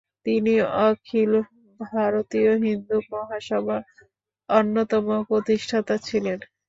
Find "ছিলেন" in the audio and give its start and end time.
6.07-6.39